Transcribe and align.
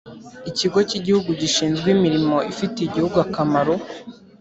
Ikigo 0.49 0.79
cy’igihugu 0.89 1.29
gishinzwe 1.41 1.87
imirimo 1.95 2.35
ifitiye 2.51 2.85
igihugu 2.87 3.17
akamaro. 3.25 3.73